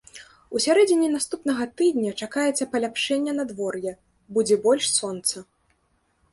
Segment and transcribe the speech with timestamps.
[0.55, 3.93] У сярэдзіне наступнага тыдня чакаецца паляпшэння надвор'я,
[4.39, 5.37] будзе больш сонца.